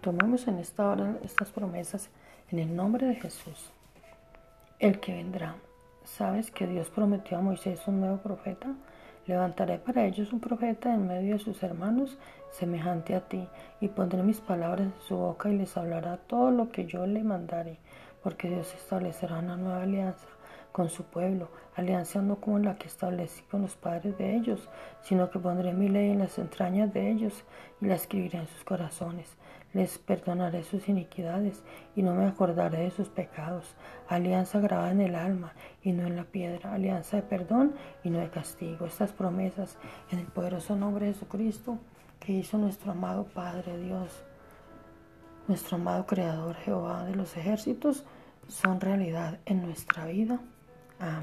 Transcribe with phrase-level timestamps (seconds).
[0.00, 2.08] Tomemos en esta hora estas promesas
[2.50, 3.70] en el nombre de Jesús.
[4.78, 5.56] El que vendrá.
[6.04, 8.68] ¿Sabes que Dios prometió a Moisés un nuevo profeta?
[9.26, 12.16] Levantaré para ellos un profeta en medio de sus hermanos,
[12.52, 13.46] semejante a ti,
[13.80, 17.24] y pondré mis palabras en su boca y les hablará todo lo que yo le
[17.24, 17.78] mandaré,
[18.22, 20.28] porque Dios establecerá una nueva alianza
[20.78, 24.68] con su pueblo, alianza no como la que establecí con los padres de ellos,
[25.02, 27.42] sino que pondré mi ley en las entrañas de ellos
[27.80, 29.36] y la escribiré en sus corazones.
[29.72, 31.64] Les perdonaré sus iniquidades
[31.96, 33.74] y no me acordaré de sus pecados.
[34.06, 35.52] Alianza grabada en el alma
[35.82, 36.74] y no en la piedra.
[36.74, 37.74] Alianza de perdón
[38.04, 38.86] y no de castigo.
[38.86, 39.78] Estas promesas
[40.12, 41.80] en el poderoso nombre de Jesucristo
[42.20, 44.22] que hizo nuestro amado Padre Dios,
[45.48, 48.04] nuestro amado Creador Jehová de los ejércitos,
[48.46, 50.38] son realidad en nuestra vida.
[51.00, 51.16] Um,